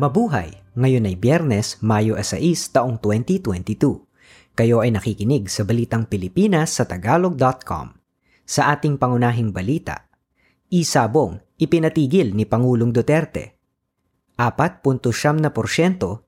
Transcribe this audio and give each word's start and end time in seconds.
Mabuhay! 0.00 0.56
Ngayon 0.80 1.12
ay 1.12 1.16
Biyernes, 1.20 1.84
Mayo 1.84 2.16
6, 2.16 2.72
taong 2.72 2.96
2022. 3.04 4.00
Kayo 4.56 4.80
ay 4.80 4.96
nakikinig 4.96 5.52
sa 5.52 5.68
Balitang 5.68 6.08
Pilipinas 6.08 6.72
sa 6.72 6.88
Tagalog.com. 6.88 8.00
Sa 8.48 8.72
ating 8.72 8.96
pangunahing 8.96 9.52
balita, 9.52 10.08
Isabong, 10.72 11.44
ipinatigil 11.60 12.32
ni 12.32 12.48
Pangulong 12.48 12.96
Duterte. 12.96 13.60
4.7% 14.40 15.12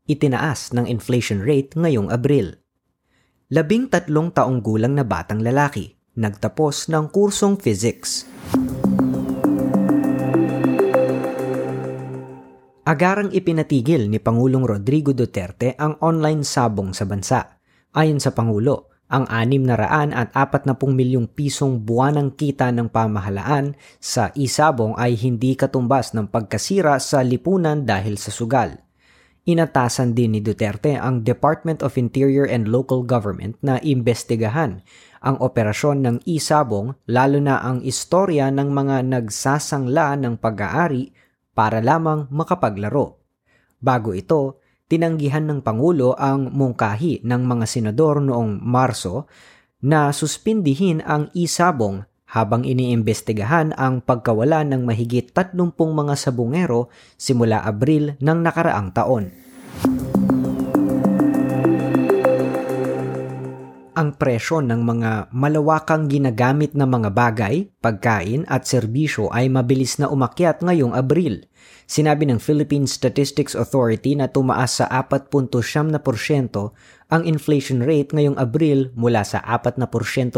itinaas 0.04 0.76
ng 0.76 0.84
inflation 0.84 1.40
rate 1.40 1.72
ngayong 1.72 2.12
Abril. 2.12 2.60
Labing 3.48 3.88
tatlong 3.88 4.36
taong 4.36 4.60
gulang 4.60 5.00
na 5.00 5.04
batang 5.08 5.40
lalaki, 5.40 5.96
nagtapos 6.20 6.92
ng 6.92 7.08
kursong 7.08 7.56
physics. 7.56 8.28
Agarang 12.82 13.30
ipinatigil 13.30 14.10
ni 14.10 14.18
Pangulong 14.18 14.66
Rodrigo 14.66 15.14
Duterte 15.14 15.78
ang 15.78 16.02
online 16.02 16.42
sabong 16.42 16.90
sa 16.90 17.06
bansa. 17.06 17.62
Ayon 17.94 18.18
sa 18.18 18.34
Pangulo, 18.34 18.90
ang 19.06 19.22
640 19.30 20.34
milyong 20.90 21.30
pisong 21.30 21.78
buwanang 21.78 22.34
kita 22.34 22.74
ng 22.74 22.90
pamahalaan 22.90 23.78
sa 24.02 24.34
isabong 24.34 24.98
ay 24.98 25.14
hindi 25.14 25.54
katumbas 25.54 26.10
ng 26.10 26.26
pagkasira 26.26 26.98
sa 26.98 27.22
lipunan 27.22 27.86
dahil 27.86 28.18
sa 28.18 28.34
sugal. 28.34 28.74
Inatasan 29.46 30.18
din 30.18 30.34
ni 30.34 30.40
Duterte 30.42 30.98
ang 30.98 31.22
Department 31.22 31.86
of 31.86 31.94
Interior 31.94 32.50
and 32.50 32.66
Local 32.66 33.06
Government 33.06 33.62
na 33.62 33.78
imbestigahan 33.78 34.82
ang 35.22 35.38
operasyon 35.38 36.02
ng 36.02 36.16
isabong 36.26 36.98
lalo 37.06 37.38
na 37.38 37.62
ang 37.62 37.78
istorya 37.86 38.50
ng 38.50 38.74
mga 38.74 39.06
nagsasangla 39.06 40.18
ng 40.18 40.34
pag-aari 40.42 41.21
para 41.52 41.84
lamang 41.84 42.28
makapaglaro. 42.32 43.20
Bago 43.82 44.12
ito, 44.12 44.62
tinanggihan 44.88 45.48
ng 45.48 45.60
Pangulo 45.64 46.12
ang 46.16 46.52
mungkahi 46.52 47.24
ng 47.24 47.42
mga 47.48 47.64
senador 47.64 48.20
noong 48.20 48.60
Marso 48.60 49.26
na 49.82 50.14
suspindihin 50.14 51.02
ang 51.02 51.32
isabong 51.34 52.06
habang 52.32 52.64
iniimbestigahan 52.64 53.76
ang 53.76 54.00
pagkawala 54.00 54.64
ng 54.64 54.88
mahigit 54.88 55.36
30 55.36 55.68
mga 55.76 56.14
sabungero 56.16 56.88
simula 57.20 57.60
Abril 57.60 58.16
ng 58.16 58.38
nakaraang 58.40 58.88
taon. 58.96 59.41
Ang 63.92 64.16
presyo 64.16 64.64
ng 64.64 64.80
mga 64.80 65.10
malawakang 65.36 66.08
ginagamit 66.08 66.72
na 66.72 66.88
mga 66.88 67.12
bagay, 67.12 67.68
pagkain 67.84 68.48
at 68.48 68.64
serbisyo 68.64 69.28
ay 69.28 69.52
mabilis 69.52 70.00
na 70.00 70.08
umakyat 70.08 70.64
ngayong 70.64 70.96
Abril. 70.96 71.44
Sinabi 71.84 72.24
ng 72.24 72.40
Philippine 72.40 72.88
Statistics 72.88 73.52
Authority 73.52 74.16
na 74.16 74.32
tumaas 74.32 74.80
sa 74.80 74.88
4.7% 74.88 75.92
ang 77.12 77.22
inflation 77.28 77.84
rate 77.84 78.16
ngayong 78.16 78.40
Abril 78.40 78.96
mula 78.96 79.28
sa 79.28 79.44
4% 79.44 79.84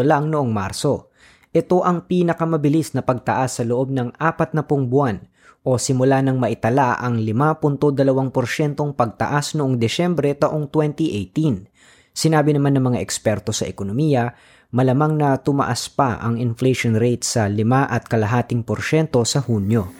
lang 0.02 0.34
noong 0.34 0.50
Marso. 0.50 1.14
Ito 1.55 1.86
ang 1.86 2.11
pinakamabilis 2.11 2.98
na 2.98 3.06
pagtaas 3.06 3.62
sa 3.62 3.62
loob 3.62 3.94
ng 3.94 4.18
40 4.18 4.66
buwan 4.91 5.22
o 5.64 5.80
simula 5.80 6.20
nang 6.20 6.36
maitala 6.36 6.98
ang 7.00 7.22
5.2% 7.22 7.94
pagtaas 8.98 9.55
noong 9.55 9.78
Desyembre 9.78 10.34
taong 10.34 10.68
2018. 10.68 11.73
Sinabi 12.15 12.55
naman 12.55 12.79
ng 12.79 12.95
mga 12.95 13.03
eksperto 13.03 13.51
sa 13.51 13.67
ekonomiya, 13.67 14.39
malamang 14.70 15.19
na 15.19 15.34
tumaas 15.34 15.91
pa 15.91 16.23
ang 16.23 16.39
inflation 16.39 16.95
rate 16.95 17.27
sa 17.27 17.51
5 17.51 17.59
at 17.91 18.07
kalahating 18.07 18.62
porsyento 18.62 19.19
sa 19.27 19.43
Hunyo. 19.43 19.91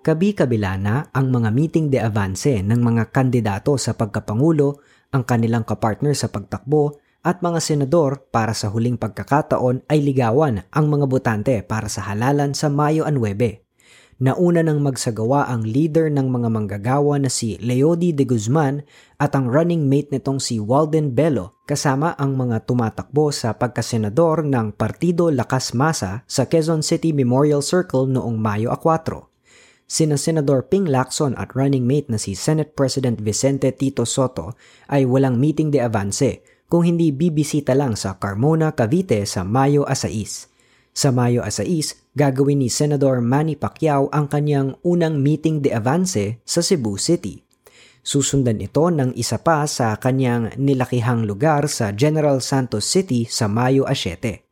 Kabi-kabila 0.01 0.81
na 0.81 1.09
ang 1.13 1.29
mga 1.29 1.49
meeting 1.53 1.93
de 1.93 2.01
avance 2.01 2.61
ng 2.61 2.81
mga 2.81 3.13
kandidato 3.13 3.77
sa 3.77 3.93
pagkapangulo, 3.93 4.81
ang 5.13 5.25
kanilang 5.29 5.65
kapartner 5.65 6.17
sa 6.17 6.33
pagtakbo 6.33 7.01
at 7.21 7.45
mga 7.45 7.61
senador 7.61 8.25
para 8.33 8.57
sa 8.57 8.73
huling 8.73 8.97
pagkakataon 8.97 9.85
ay 9.93 10.01
ligawan 10.01 10.65
ang 10.73 10.89
mga 10.89 11.05
botante 11.05 11.55
para 11.61 11.89
sa 11.93 12.09
halalan 12.09 12.57
sa 12.57 12.73
Mayo 12.73 13.05
9 13.05 13.70
nauna 14.21 14.61
nang 14.61 14.85
magsagawa 14.85 15.49
ang 15.49 15.65
leader 15.65 16.13
ng 16.13 16.29
mga 16.29 16.49
manggagawa 16.53 17.17
na 17.17 17.33
si 17.33 17.57
Leody 17.57 18.13
de 18.13 18.29
Guzman 18.29 18.85
at 19.17 19.33
ang 19.33 19.49
running 19.49 19.89
mate 19.89 20.13
nitong 20.13 20.37
si 20.37 20.61
Walden 20.61 21.17
Bello 21.17 21.57
kasama 21.65 22.13
ang 22.21 22.37
mga 22.37 22.69
tumatakbo 22.69 23.33
sa 23.33 23.57
pagkasenador 23.57 24.45
ng 24.45 24.77
Partido 24.77 25.33
Lakas 25.33 25.73
Masa 25.73 26.29
sa 26.29 26.45
Quezon 26.45 26.85
City 26.85 27.17
Memorial 27.17 27.65
Circle 27.65 28.13
noong 28.13 28.37
Mayo 28.37 28.69
4. 28.77 29.25
Sina 29.91 30.15
Senador 30.21 30.69
Ping 30.69 30.87
Lacson 30.87 31.35
at 31.35 31.57
running 31.57 31.83
mate 31.83 32.13
na 32.13 32.21
si 32.21 32.37
Senate 32.37 32.77
President 32.77 33.19
Vicente 33.19 33.73
Tito 33.75 34.07
Soto 34.07 34.55
ay 34.87 35.03
walang 35.03 35.41
meeting 35.41 35.73
de 35.73 35.83
avance 35.83 36.45
kung 36.71 36.87
hindi 36.87 37.11
bibisita 37.11 37.75
lang 37.75 37.99
sa 37.99 38.15
Carmona, 38.21 38.71
Cavite 38.77 39.27
sa 39.27 39.43
Mayo 39.43 39.83
6. 39.89 40.60
Sa 40.91 41.15
Mayo 41.15 41.47
6, 41.47 42.19
gagawin 42.19 42.67
ni 42.67 42.69
Senador 42.69 43.23
Manny 43.23 43.55
Pacquiao 43.55 44.11
ang 44.11 44.27
kanyang 44.27 44.75
unang 44.83 45.23
meeting 45.23 45.63
de 45.63 45.71
avance 45.71 46.43
sa 46.43 46.61
Cebu 46.61 46.99
City. 46.99 47.47
Susundan 48.03 48.59
ito 48.59 48.83
ng 48.91 49.15
isa 49.15 49.39
pa 49.39 49.63
sa 49.71 49.95
kanyang 49.95 50.51
nilakihang 50.59 51.23
lugar 51.23 51.71
sa 51.71 51.95
General 51.95 52.43
Santos 52.43 52.91
City 52.91 53.23
sa 53.31 53.47
Mayo 53.47 53.87
7. 53.87 54.51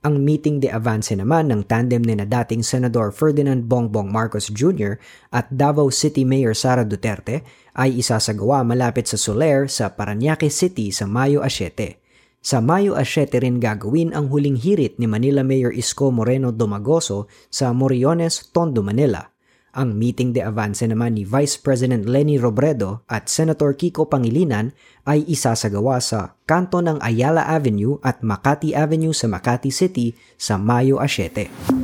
Ang 0.00 0.24
meeting 0.24 0.64
de 0.64 0.72
avance 0.72 1.12
naman 1.12 1.52
ng 1.52 1.68
tandem 1.68 2.00
ni 2.00 2.16
na 2.16 2.24
dating 2.24 2.64
Senador 2.64 3.12
Ferdinand 3.12 3.68
Bongbong 3.68 4.08
Marcos 4.08 4.48
Jr. 4.48 4.96
at 5.28 5.52
Davao 5.52 5.92
City 5.92 6.24
Mayor 6.24 6.56
Sara 6.56 6.88
Duterte 6.88 7.44
ay 7.76 8.00
isasagawa 8.00 8.64
malapit 8.64 9.04
sa 9.04 9.20
Soler 9.20 9.68
sa 9.68 9.92
Paranaque 9.92 10.48
City 10.48 10.88
sa 10.88 11.04
Mayo 11.04 11.44
7. 11.44 11.99
Sa 12.40 12.64
Mayo 12.64 12.96
7 12.96 13.36
rin 13.36 13.60
gagawin 13.60 14.16
ang 14.16 14.32
huling 14.32 14.56
hirit 14.56 14.96
ni 14.96 15.04
Manila 15.04 15.44
Mayor 15.44 15.76
Isko 15.76 16.08
Moreno 16.08 16.48
Domagoso 16.48 17.28
sa 17.52 17.76
Moriones, 17.76 18.48
Tondo, 18.48 18.80
Manila. 18.80 19.28
Ang 19.76 20.00
meeting 20.00 20.32
de 20.32 20.40
avance 20.40 20.80
naman 20.88 21.20
ni 21.20 21.28
Vice 21.28 21.60
President 21.60 22.08
Lenny 22.08 22.40
Robredo 22.40 23.04
at 23.12 23.28
Senator 23.28 23.76
Kiko 23.76 24.08
Pangilinan 24.08 24.72
ay 25.04 25.20
isasagawa 25.28 26.00
sa 26.00 26.40
kanto 26.48 26.80
ng 26.80 26.96
Ayala 27.04 27.44
Avenue 27.44 28.00
at 28.00 28.24
Makati 28.24 28.72
Avenue 28.72 29.12
sa 29.12 29.28
Makati 29.28 29.68
City 29.68 30.16
sa 30.40 30.56
Mayo 30.56 30.96
7. 30.96 31.79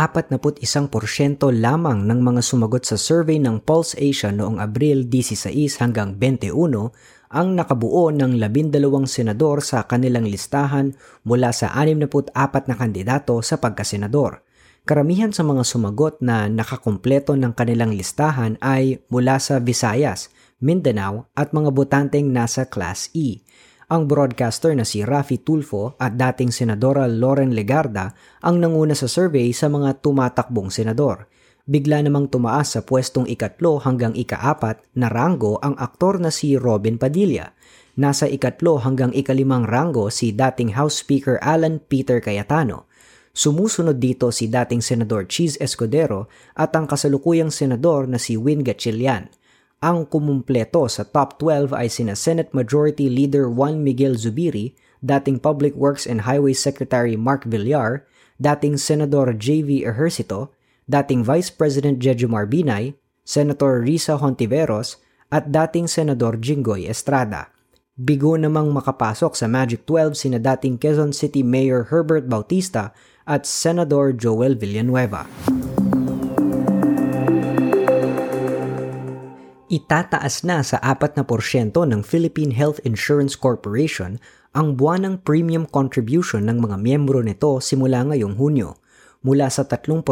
41% 0.00 0.40
lamang 1.52 2.08
ng 2.08 2.20
mga 2.24 2.40
sumagot 2.40 2.88
sa 2.88 2.96
survey 2.96 3.36
ng 3.36 3.60
Pulse 3.60 3.92
Asia 4.00 4.32
noong 4.32 4.56
Abril 4.56 5.04
16 5.04 5.52
hanggang 5.76 6.16
21 6.16 6.56
ang 7.28 7.48
nakabuo 7.52 8.08
ng 8.08 8.40
labindalawang 8.40 9.04
senador 9.04 9.60
sa 9.60 9.84
kanilang 9.84 10.24
listahan 10.24 10.96
mula 11.28 11.52
sa 11.52 11.68
64 11.76 12.32
na 12.64 12.74
kandidato 12.80 13.44
sa 13.44 13.60
pagkasenador. 13.60 14.40
Karamihan 14.88 15.36
sa 15.36 15.44
mga 15.44 15.68
sumagot 15.68 16.24
na 16.24 16.48
nakakumpleto 16.48 17.36
ng 17.36 17.52
kanilang 17.52 17.92
listahan 17.92 18.56
ay 18.64 19.04
mula 19.12 19.36
sa 19.36 19.60
Visayas, 19.60 20.32
Mindanao 20.64 21.28
at 21.36 21.52
mga 21.52 21.76
botanteng 21.76 22.32
nasa 22.32 22.64
Class 22.64 23.12
E. 23.12 23.44
Ang 23.90 24.06
broadcaster 24.06 24.70
na 24.78 24.86
si 24.86 25.02
Rafi 25.02 25.42
Tulfo 25.42 25.98
at 25.98 26.14
dating 26.14 26.54
Senadora 26.54 27.10
Lauren 27.10 27.50
Legarda 27.58 28.14
ang 28.38 28.62
nanguna 28.62 28.94
sa 28.94 29.10
survey 29.10 29.50
sa 29.50 29.66
mga 29.66 29.98
tumatakbong 29.98 30.70
senador. 30.70 31.26
Bigla 31.66 31.98
namang 32.06 32.30
tumaas 32.30 32.78
sa 32.78 32.86
pwestong 32.86 33.26
ikatlo 33.26 33.82
hanggang 33.82 34.14
ikaapat 34.14 34.78
na 34.94 35.10
ranggo 35.10 35.58
ang 35.58 35.74
aktor 35.74 36.22
na 36.22 36.30
si 36.30 36.54
Robin 36.54 37.02
Padilla. 37.02 37.50
Nasa 37.98 38.30
ikatlo 38.30 38.78
hanggang 38.78 39.10
ikalimang 39.10 39.66
ranggo 39.66 40.06
si 40.06 40.30
dating 40.30 40.78
House 40.78 41.02
Speaker 41.02 41.42
Alan 41.42 41.82
Peter 41.82 42.22
Cayetano. 42.22 42.86
Sumusunod 43.34 43.98
dito 43.98 44.30
si 44.30 44.46
dating 44.46 44.86
Senador 44.86 45.26
Cheese 45.26 45.58
Escudero 45.58 46.30
at 46.54 46.70
ang 46.78 46.86
kasalukuyang 46.86 47.50
senador 47.50 48.06
na 48.06 48.22
si 48.22 48.38
Win 48.38 48.62
Gatchalian. 48.62 49.34
Ang 49.80 50.04
kumumpleto 50.04 50.84
sa 50.92 51.08
top 51.08 51.40
12 51.40 51.72
ay 51.72 51.88
sina 51.88 52.12
Senate 52.12 52.52
Majority 52.52 53.08
Leader 53.08 53.48
Juan 53.48 53.80
Miguel 53.80 54.12
Zubiri, 54.12 54.76
dating 55.00 55.40
Public 55.40 55.72
Works 55.72 56.04
and 56.04 56.28
Highways 56.28 56.60
Secretary 56.60 57.16
Mark 57.16 57.48
Villar, 57.48 58.04
dating 58.36 58.76
Senador 58.76 59.32
J.V. 59.32 59.88
Ejercito, 59.88 60.52
dating 60.84 61.24
Vice 61.24 61.48
President 61.48 61.96
Jejomar 61.96 62.44
Binay, 62.44 62.92
Senator 63.24 63.80
Risa 63.80 64.20
Hontiveros, 64.20 65.00
at 65.32 65.48
dating 65.48 65.88
Senador 65.88 66.36
Jinggoy 66.36 66.84
Estrada. 66.84 67.48
Bigo 67.96 68.36
namang 68.36 68.76
makapasok 68.76 69.32
sa 69.32 69.48
Magic 69.48 69.88
12 69.88 70.12
sina 70.12 70.36
dating 70.36 70.76
Quezon 70.76 71.16
City 71.16 71.40
Mayor 71.40 71.88
Herbert 71.88 72.28
Bautista 72.28 72.92
at 73.24 73.48
Senador 73.48 74.12
Joel 74.12 74.60
Villanueva. 74.60 75.24
Itataas 79.70 80.42
na 80.42 80.66
sa 80.66 80.82
4% 80.82 81.30
ng 81.70 82.02
Philippine 82.02 82.50
Health 82.50 82.82
Insurance 82.82 83.38
Corporation 83.38 84.18
ang 84.50 84.74
buwanang 84.74 85.22
premium 85.22 85.62
contribution 85.62 86.42
ng 86.50 86.58
mga 86.58 86.74
miyembro 86.74 87.22
nito 87.22 87.62
simula 87.62 88.02
ngayong 88.02 88.34
Hunyo. 88.34 88.74
Mula 89.22 89.46
sa 89.46 89.62
3% 89.62 90.02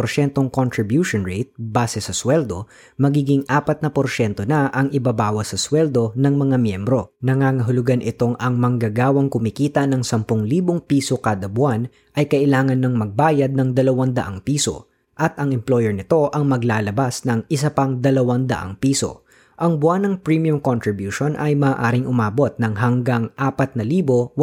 contribution 0.54 1.26
rate 1.26 1.50
base 1.58 1.98
sa 1.98 2.14
sweldo, 2.14 2.70
magiging 3.02 3.42
4% 3.50 4.46
na 4.46 4.70
ang 4.70 4.94
ibabawas 4.94 5.50
sa 5.50 5.58
sweldo 5.58 6.14
ng 6.14 6.34
mga 6.38 6.54
miyembro. 6.54 7.18
Nangangahulugan 7.26 7.98
itong 7.98 8.38
ang 8.38 8.62
manggagawang 8.62 9.26
kumikita 9.26 9.90
ng 9.90 10.06
10,000 10.06 10.38
piso 10.86 11.18
kada 11.18 11.50
buwan 11.50 11.90
ay 12.14 12.30
kailangan 12.30 12.78
ng 12.78 12.94
magbayad 12.94 13.58
ng 13.58 13.74
200 13.74 14.38
piso 14.46 14.86
at 15.18 15.34
ang 15.34 15.50
employer 15.50 15.90
nito 15.90 16.30
ang 16.30 16.46
maglalabas 16.46 17.26
ng 17.26 17.50
isa 17.50 17.74
pang 17.74 17.98
200 17.98 18.78
piso 18.78 19.26
ang 19.58 19.82
buwanang 19.82 20.22
premium 20.22 20.62
contribution 20.62 21.34
ay 21.34 21.58
maaaring 21.58 22.06
umabot 22.06 22.54
ng 22.62 22.78
hanggang 22.78 23.34
4,800 23.34 24.38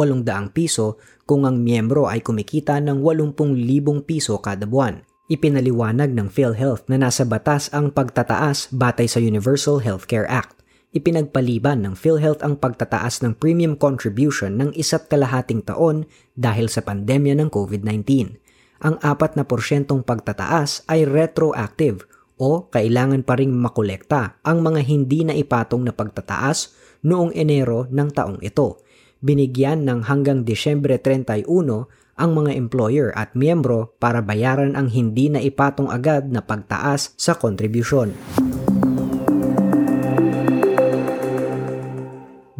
piso 0.52 1.00
kung 1.24 1.48
ang 1.48 1.64
miyembro 1.64 2.04
ay 2.04 2.20
kumikita 2.20 2.76
ng 2.84 3.00
80,000 3.00 4.04
piso 4.04 4.36
kada 4.44 4.68
buwan. 4.68 5.00
Ipinaliwanag 5.32 6.12
ng 6.12 6.28
PhilHealth 6.28 6.86
na 6.92 7.00
nasa 7.00 7.24
batas 7.24 7.72
ang 7.72 7.96
pagtataas 7.96 8.68
batay 8.76 9.08
sa 9.08 9.16
Universal 9.16 9.80
Healthcare 9.80 10.28
Act. 10.28 10.60
Ipinagpaliban 10.92 11.80
ng 11.82 11.96
PhilHealth 11.96 12.44
ang 12.44 12.60
pagtataas 12.60 13.24
ng 13.24 13.40
premium 13.40 13.72
contribution 13.74 14.60
ng 14.60 14.76
isa't 14.76 15.08
kalahating 15.08 15.64
taon 15.64 16.04
dahil 16.36 16.68
sa 16.68 16.84
pandemya 16.84 17.40
ng 17.40 17.48
COVID-19. 17.48 18.36
Ang 18.84 18.94
4 19.00 19.40
na 19.40 19.48
porsyentong 19.48 20.04
pagtataas 20.04 20.84
ay 20.92 21.08
retroactive 21.08 22.04
o 22.36 22.68
kailangan 22.68 23.24
pa 23.24 23.36
ring 23.40 23.52
makolekta 23.52 24.40
ang 24.44 24.60
mga 24.60 24.80
hindi 24.84 25.24
na 25.24 25.34
ipatong 25.36 25.88
na 25.88 25.92
pagtataas 25.92 26.72
noong 27.04 27.32
Enero 27.32 27.88
ng 27.88 28.08
taong 28.12 28.40
ito. 28.44 28.80
Binigyan 29.24 29.88
ng 29.88 30.04
hanggang 30.06 30.44
Desyembre 30.44 31.00
31 31.00 31.48
ang 32.16 32.30
mga 32.32 32.52
employer 32.56 33.12
at 33.12 33.36
miyembro 33.36 33.92
para 34.00 34.24
bayaran 34.24 34.72
ang 34.72 34.88
hindi 34.88 35.28
na 35.28 35.40
ipatong 35.40 35.92
agad 35.92 36.28
na 36.32 36.40
pagtaas 36.40 37.12
sa 37.16 37.36
kontribusyon. 37.36 38.16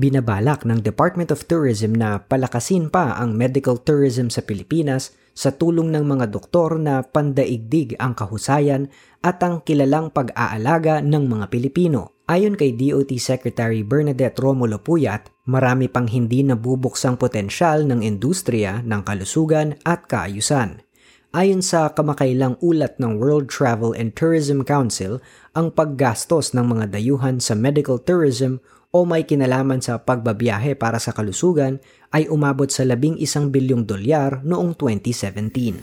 Binabalak 0.07 0.63
ng 0.63 0.87
Department 0.87 1.35
of 1.35 1.51
Tourism 1.51 1.91
na 1.91 2.23
palakasin 2.23 2.95
pa 2.95 3.19
ang 3.19 3.35
medical 3.35 3.75
tourism 3.75 4.31
sa 4.31 4.39
Pilipinas 4.39 5.11
sa 5.35 5.51
tulong 5.51 5.91
ng 5.91 6.07
mga 6.07 6.31
doktor 6.31 6.79
na 6.79 7.03
pandaigdig 7.03 7.99
ang 7.99 8.15
kahusayan 8.15 8.87
at 9.27 9.43
ang 9.43 9.67
kilalang 9.67 10.15
pag-aalaga 10.15 11.03
ng 11.03 11.27
mga 11.27 11.51
Pilipino. 11.51 12.23
Ayon 12.31 12.55
kay 12.55 12.79
DOT 12.79 13.19
Secretary 13.19 13.83
Bernadette 13.83 14.39
Romulo 14.39 14.79
Puyat, 14.79 15.27
marami 15.51 15.91
pang 15.91 16.07
hindi 16.07 16.47
nabubuksang 16.47 17.19
potensyal 17.19 17.83
ng 17.91 18.07
industriya 18.07 18.87
ng 18.87 19.03
kalusugan 19.03 19.75
at 19.83 20.07
kaayusan. 20.07 20.87
Ayon 21.35 21.67
sa 21.67 21.91
kamakailang 21.91 22.55
ulat 22.63 23.03
ng 23.03 23.19
World 23.19 23.51
Travel 23.51 23.91
and 23.91 24.15
Tourism 24.15 24.63
Council, 24.63 25.19
ang 25.59 25.75
paggastos 25.75 26.55
ng 26.55 26.63
mga 26.63 26.95
dayuhan 26.95 27.43
sa 27.43 27.59
medical 27.59 27.99
tourism 27.99 28.63
o 28.93 29.07
may 29.09 29.27
kinalaman 29.27 29.83
sa 29.83 30.03
pagbabiyahe 30.03 30.75
para 30.79 30.99
sa 31.03 31.15
kalusugan 31.15 31.79
ay 32.15 32.29
umabot 32.31 32.69
sa 32.69 32.87
11 32.87 33.23
bilyong 33.51 33.87
dolyar 33.87 34.45
noong 34.47 34.75
2017. 34.79 35.79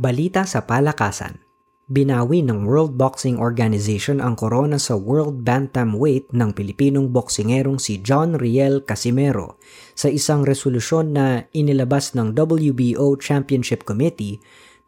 Balita 0.00 0.48
sa 0.48 0.64
palakasan 0.64 1.50
Binawi 1.90 2.46
ng 2.46 2.70
World 2.70 2.94
Boxing 2.94 3.42
Organization 3.42 4.22
ang 4.22 4.38
korona 4.38 4.78
sa 4.78 4.94
World 4.94 5.42
Bantamweight 5.42 6.30
ng 6.30 6.54
Pilipinong 6.54 7.10
boksingerong 7.10 7.82
si 7.82 7.98
John 7.98 8.38
Riel 8.38 8.86
Casimero 8.86 9.58
sa 9.98 10.06
isang 10.06 10.46
resolusyon 10.46 11.10
na 11.10 11.50
inilabas 11.50 12.14
ng 12.14 12.30
WBO 12.38 13.18
Championship 13.18 13.82
Committee 13.82 14.38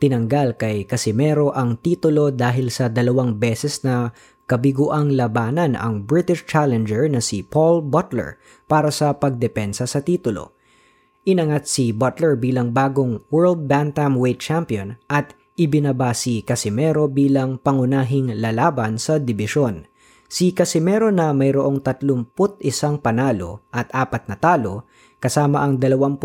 Tinanggal 0.02 0.58
kay 0.58 0.82
Casimero 0.82 1.54
ang 1.54 1.78
titulo 1.78 2.34
dahil 2.34 2.74
sa 2.74 2.90
dalawang 2.90 3.38
beses 3.38 3.86
na 3.86 4.10
kabiguang 4.50 5.14
labanan 5.14 5.78
ang 5.78 6.02
British 6.02 6.42
challenger 6.42 7.06
na 7.06 7.22
si 7.22 7.46
Paul 7.46 7.86
Butler 7.86 8.34
para 8.66 8.90
sa 8.90 9.14
pagdepensa 9.14 9.86
sa 9.86 10.02
titulo. 10.02 10.58
Inangat 11.22 11.70
si 11.70 11.94
Butler 11.94 12.34
bilang 12.34 12.74
bagong 12.74 13.22
World 13.30 13.70
Bantamweight 13.70 14.42
Champion 14.42 14.98
at 15.06 15.38
ibinaba 15.54 16.10
si 16.18 16.42
Casimero 16.42 17.06
bilang 17.06 17.62
pangunahing 17.62 18.34
lalaban 18.42 18.98
sa 18.98 19.22
dibisyon. 19.22 19.86
Si 20.26 20.50
Casimero 20.50 21.14
na 21.14 21.30
mayroong 21.30 21.78
31 21.78 22.58
panalo 22.98 23.62
at 23.70 23.86
4 23.94 24.26
na 24.26 24.34
talo 24.34 24.90
kasama 25.22 25.62
ang 25.62 25.78
21 25.78 26.18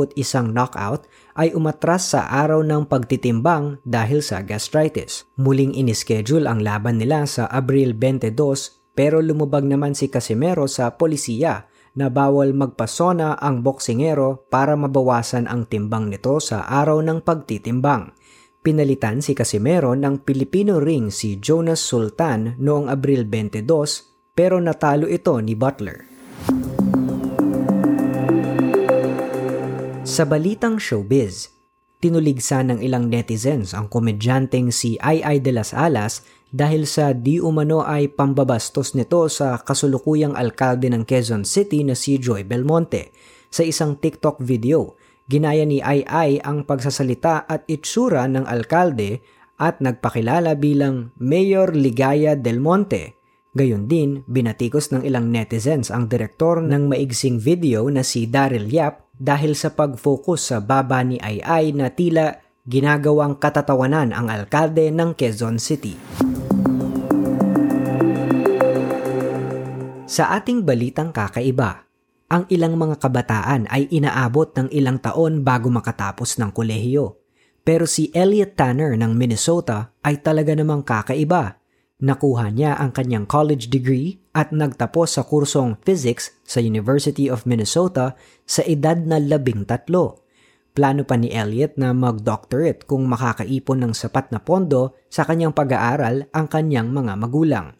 knockout 0.49 1.05
ay 1.37 1.53
umatras 1.53 2.17
sa 2.17 2.25
araw 2.33 2.65
ng 2.65 2.89
pagtitimbang 2.89 3.77
dahil 3.85 4.25
sa 4.25 4.41
gastritis. 4.41 5.29
Muling 5.37 5.77
inischedule 5.77 6.49
ang 6.49 6.65
laban 6.65 6.97
nila 6.97 7.29
sa 7.29 7.45
Abril 7.45 7.93
22 7.93 8.97
pero 8.97 9.21
lumubag 9.21 9.61
naman 9.69 9.93
si 9.93 10.09
Casimero 10.09 10.65
sa 10.65 10.97
polisiya 10.97 11.69
na 11.93 12.09
bawal 12.09 12.57
magpasona 12.57 13.37
ang 13.37 13.61
boksingero 13.61 14.49
para 14.49 14.73
mabawasan 14.73 15.45
ang 15.45 15.69
timbang 15.69 16.09
nito 16.09 16.41
sa 16.41 16.65
araw 16.65 16.97
ng 17.05 17.21
pagtitimbang. 17.21 18.17
Pinalitan 18.65 19.21
si 19.21 19.37
Casimero 19.37 19.93
ng 19.93 20.25
Pilipino 20.25 20.81
ring 20.81 21.13
si 21.13 21.37
Jonas 21.37 21.85
Sultan 21.85 22.57
noong 22.57 22.89
Abril 22.89 23.29
22 23.29 24.33
pero 24.33 24.57
natalo 24.57 25.05
ito 25.05 25.37
ni 25.37 25.53
Butler. 25.53 26.16
Sa 30.17 30.25
balitang 30.25 30.81
showbiz, 30.81 31.53
tinuligsan 32.01 32.73
ng 32.73 32.79
ilang 32.81 33.05
netizens 33.05 33.77
ang 33.77 33.85
komedyanteng 33.85 34.73
si 34.73 34.97
Ai 34.97 35.21
Ai 35.21 35.37
de 35.37 35.53
las 35.53 35.77
Alas 35.77 36.25
dahil 36.49 36.89
sa 36.89 37.13
di 37.13 37.37
umano 37.37 37.85
ay 37.85 38.09
pambabastos 38.09 38.97
nito 38.97 39.29
sa 39.29 39.61
kasulukuyang 39.61 40.33
alkalde 40.33 40.89
ng 40.89 41.05
Quezon 41.05 41.45
City 41.45 41.85
na 41.85 41.93
si 41.93 42.17
Joy 42.17 42.49
Belmonte. 42.49 43.13
Sa 43.53 43.61
isang 43.61 43.93
TikTok 43.93 44.41
video, 44.41 44.97
ginaya 45.29 45.61
ni 45.69 45.85
Ai 45.85 46.01
Ai 46.09 46.41
ang 46.41 46.65
pagsasalita 46.65 47.45
at 47.45 47.69
itsura 47.69 48.25
ng 48.25 48.49
alkalde 48.49 49.21
at 49.61 49.85
nagpakilala 49.85 50.57
bilang 50.57 51.13
Mayor 51.21 51.77
Ligaya 51.77 52.33
Del 52.33 52.57
Monte. 52.57 53.21
Gayon 53.53 53.85
din, 53.85 54.25
binatikos 54.25 54.89
ng 54.89 55.05
ilang 55.05 55.29
netizens 55.29 55.93
ang 55.93 56.09
direktor 56.09 56.57
ng 56.57 56.89
maigsing 56.89 57.37
video 57.37 57.85
na 57.93 58.01
si 58.01 58.25
Daryl 58.25 58.65
Yap 58.65 59.06
dahil 59.17 59.57
sa 59.57 59.73
pag-focus 59.73 60.53
sa 60.53 60.57
baba 60.61 61.01
ni 61.01 61.17
Ai 61.21 61.73
na 61.73 61.89
tila 61.89 62.37
ginagawang 62.69 63.41
katatawanan 63.41 64.13
ang 64.13 64.29
alkalde 64.29 64.93
ng 64.93 65.17
Quezon 65.17 65.57
City. 65.57 65.97
Sa 70.07 70.33
ating 70.33 70.63
balitang 70.63 71.11
kakaiba, 71.11 71.83
ang 72.27 72.43
ilang 72.51 72.75
mga 72.75 72.99
kabataan 72.99 73.71
ay 73.71 73.87
inaabot 73.91 74.51
ng 74.51 74.67
ilang 74.71 74.99
taon 74.99 75.47
bago 75.47 75.71
makatapos 75.71 76.39
ng 76.39 76.51
kolehiyo. 76.51 77.19
Pero 77.67 77.83
si 77.83 78.11
Elliot 78.15 78.55
Tanner 78.55 78.95
ng 78.95 79.11
Minnesota 79.15 79.91
ay 80.03 80.23
talaga 80.23 80.55
namang 80.55 80.83
kakaiba. 80.83 81.56
Nakuha 81.97 82.53
niya 82.53 82.77
ang 82.77 82.93
kanyang 82.93 83.25
college 83.25 83.73
degree 83.73 84.21
at 84.37 84.53
nagtapos 84.53 85.17
sa 85.17 85.25
kursong 85.25 85.81
physics 85.81 86.37
sa 86.45 86.61
University 86.61 87.25
of 87.25 87.49
Minnesota 87.49 88.13
sa 88.45 88.61
edad 88.69 89.01
na 89.01 89.17
labing 89.17 89.65
tatlo. 89.65 90.21
Plano 90.77 91.01
pa 91.09 91.17
ni 91.17 91.33
Elliot 91.33 91.73
na 91.81 91.97
mag-doctorate 91.97 92.85
kung 92.85 93.09
makakaipon 93.09 93.81
ng 93.81 93.93
sapat 93.97 94.29
na 94.29 94.37
pondo 94.37 94.93
sa 95.09 95.25
kanyang 95.25 95.57
pag-aaral 95.57 96.29
ang 96.29 96.45
kanyang 96.45 96.93
mga 96.93 97.13
magulang 97.17 97.73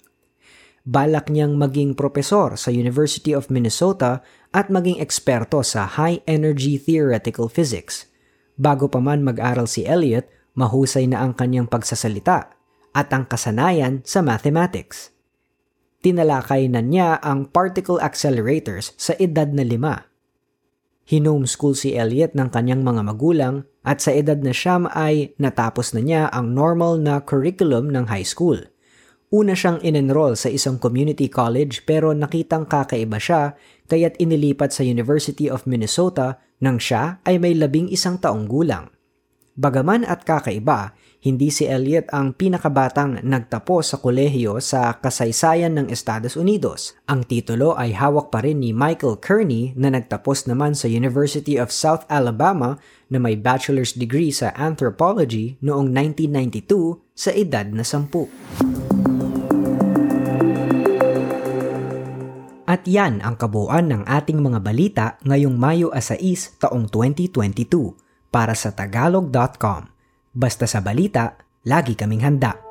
balak 0.87 1.27
niyang 1.27 1.59
maging 1.59 1.99
propesor 1.99 2.55
sa 2.55 2.71
University 2.71 3.35
of 3.35 3.51
Minnesota 3.51 4.23
at 4.55 4.71
maging 4.71 5.03
eksperto 5.03 5.59
sa 5.59 5.83
high-energy 5.83 6.79
theoretical 6.79 7.51
physics. 7.51 8.07
Bago 8.55 8.87
pa 8.87 9.03
man 9.03 9.19
mag-aral 9.19 9.67
si 9.67 9.83
Elliot, 9.83 10.31
mahusay 10.55 11.03
na 11.11 11.27
ang 11.27 11.35
kanyang 11.35 11.67
pagsasalita 11.67 12.56
at 12.97 13.13
ang 13.13 13.29
kasanayan 13.29 14.01
sa 14.01 14.25
mathematics. 14.25 15.13
Tinalakay 16.01 16.65
na 16.65 16.81
niya 16.81 17.21
ang 17.21 17.45
particle 17.45 18.01
accelerators 18.01 18.97
sa 18.97 19.13
edad 19.21 19.53
na 19.53 19.61
lima. 19.61 20.09
Hinomeschool 21.05 21.77
si 21.77 21.93
Elliot 21.93 22.33
ng 22.33 22.49
kanyang 22.49 22.81
mga 22.81 23.01
magulang 23.05 23.69
at 23.85 24.01
sa 24.01 24.09
edad 24.09 24.41
na 24.41 24.49
siyam 24.49 24.89
ay 24.89 25.37
natapos 25.37 25.93
na 25.93 26.01
niya 26.01 26.23
ang 26.33 26.57
normal 26.57 26.97
na 26.97 27.21
curriculum 27.21 27.93
ng 27.93 28.09
high 28.09 28.25
school– 28.25 28.57
Una 29.27 29.59
siyang 29.59 29.83
inenroll 29.83 30.39
sa 30.39 30.47
isang 30.47 30.79
community 30.79 31.27
college 31.27 31.83
pero 31.83 32.15
nakitang 32.15 32.63
kakaiba 32.63 33.19
siya 33.19 33.59
kaya't 33.91 34.15
inilipat 34.23 34.71
sa 34.71 34.87
University 34.87 35.51
of 35.51 35.67
Minnesota 35.67 36.39
nang 36.63 36.79
siya 36.79 37.19
ay 37.27 37.35
may 37.35 37.51
labing 37.51 37.91
isang 37.91 38.15
taong 38.23 38.47
gulang. 38.47 38.87
Bagaman 39.57 40.05
at 40.05 40.21
kakaiba, 40.21 40.93
hindi 41.17 41.49
si 41.49 41.65
Elliot 41.65 42.13
ang 42.13 42.37
pinakabatang 42.37 43.25
nagtapos 43.25 43.89
sa 43.89 43.97
kolehiyo 43.97 44.61
sa 44.61 45.01
kasaysayan 45.01 45.73
ng 45.73 45.89
Estados 45.89 46.37
Unidos. 46.37 46.93
Ang 47.09 47.25
titulo 47.25 47.73
ay 47.73 47.97
hawak 47.97 48.29
pa 48.29 48.45
rin 48.45 48.61
ni 48.61 48.69
Michael 48.69 49.17
Kearney 49.17 49.73
na 49.73 49.89
nagtapos 49.89 50.45
naman 50.45 50.77
sa 50.77 50.85
University 50.85 51.57
of 51.57 51.73
South 51.73 52.05
Alabama 52.05 52.77
na 53.09 53.17
may 53.17 53.33
bachelor's 53.33 53.97
degree 53.97 54.29
sa 54.29 54.53
anthropology 54.53 55.57
noong 55.65 55.89
1992 55.89 57.17
sa 57.17 57.33
edad 57.33 57.65
na 57.73 57.81
sampu. 57.81 58.29
At 62.69 62.85
yan 62.85 63.25
ang 63.25 63.41
kabuuan 63.41 63.89
ng 63.89 64.05
ating 64.05 64.37
mga 64.37 64.59
balita 64.61 65.05
ngayong 65.25 65.57
Mayo 65.57 65.89
6 65.97 66.61
taong 66.61 66.85
2022 66.93 68.05
para 68.29 68.53
sa 68.53 68.75
tagalog.com. 68.75 69.89
Basta 70.35 70.65
sa 70.69 70.83
balita, 70.83 71.39
lagi 71.65 71.97
kaming 71.97 72.23
handa. 72.27 72.66